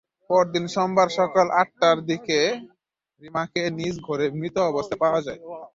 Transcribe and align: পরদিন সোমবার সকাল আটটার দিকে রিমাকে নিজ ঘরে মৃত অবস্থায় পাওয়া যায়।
পরদিন 0.29 0.65
সোমবার 0.73 1.09
সকাল 1.17 1.47
আটটার 1.61 1.97
দিকে 2.09 2.39
রিমাকে 3.21 3.61
নিজ 3.79 3.95
ঘরে 4.07 4.25
মৃত 4.39 4.55
অবস্থায় 4.71 5.01
পাওয়া 5.03 5.21
যায়। 5.27 5.39